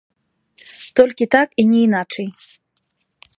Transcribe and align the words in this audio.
Толькі 0.99 1.27
так 1.35 1.49
і 1.65 1.67
не 1.75 1.79
іначай! 1.89 2.27